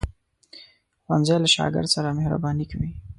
[1.03, 2.91] ښوونځی له شاګرد سره مهرباني کوي